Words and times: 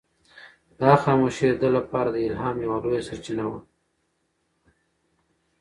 دا 0.81 0.91
خاموشي 1.03 1.47
د 1.49 1.55
ده 1.61 1.69
لپاره 1.77 2.09
د 2.11 2.17
الهام 2.27 2.55
یوه 2.65 2.77
لویه 2.83 3.01
سرچینه 3.07 3.45
وه. 3.51 3.59